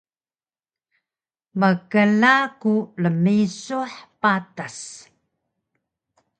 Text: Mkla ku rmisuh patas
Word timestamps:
Mkla 1.59 2.33
ku 2.61 2.73
rmisuh 3.03 3.93
patas 4.21 4.77